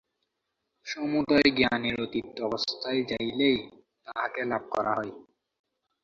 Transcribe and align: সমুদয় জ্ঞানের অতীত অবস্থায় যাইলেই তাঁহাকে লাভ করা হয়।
সমুদয় 0.87 1.49
জ্ঞানের 1.57 1.95
অতীত 2.01 2.27
অবস্থায় 2.41 3.01
যাইলেই 3.03 3.57
তাঁহাকে 4.07 4.41
লাভ 4.45 4.63
করা 4.71 4.91
হয়। 4.95 5.13